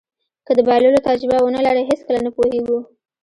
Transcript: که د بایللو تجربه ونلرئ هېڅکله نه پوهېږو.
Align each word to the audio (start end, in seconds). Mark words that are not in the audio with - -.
که 0.45 0.51
د 0.57 0.59
بایللو 0.67 1.05
تجربه 1.09 1.37
ونلرئ 1.41 1.83
هېڅکله 1.89 2.19
نه 2.25 2.31
پوهېږو. 2.35 2.79